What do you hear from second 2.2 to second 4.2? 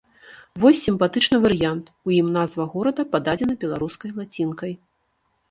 назва горада пададзена беларускай